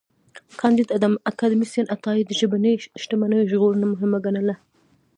[0.59, 0.89] کانديد
[1.31, 4.55] اکاډميسن عطايی د ژبني شتمنیو ژغورنه مهمه ګڼله.